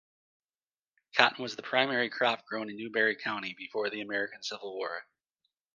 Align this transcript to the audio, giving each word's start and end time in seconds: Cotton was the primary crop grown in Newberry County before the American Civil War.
Cotton 1.15 1.43
was 1.43 1.55
the 1.55 1.61
primary 1.61 2.09
crop 2.09 2.47
grown 2.47 2.71
in 2.71 2.75
Newberry 2.77 3.15
County 3.15 3.53
before 3.55 3.91
the 3.91 4.01
American 4.01 4.41
Civil 4.41 4.73
War. 4.75 5.05